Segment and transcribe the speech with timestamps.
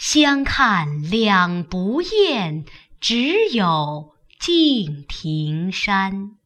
[0.00, 2.64] 相看两不厌，
[3.02, 6.39] 只有敬亭山。